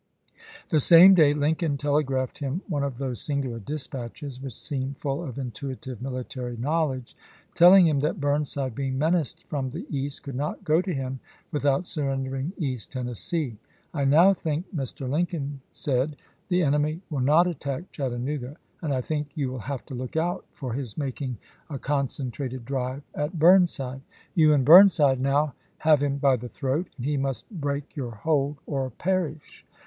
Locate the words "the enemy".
16.49-17.01